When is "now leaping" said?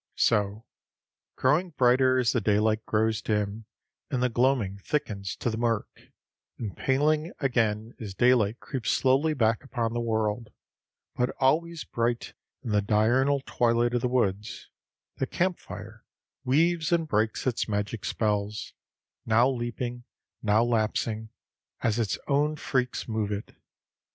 19.27-20.03